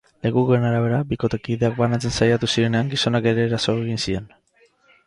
Lekukoen 0.25 0.63
arabera, 0.69 1.01
bikotekideak 1.11 1.77
banatzen 1.83 2.17
saiatu 2.17 2.51
zirenean, 2.55 2.93
gizonak 2.95 3.31
ere 3.35 3.49
eraso 3.53 3.79
egin 3.85 4.05
zien. 4.09 4.29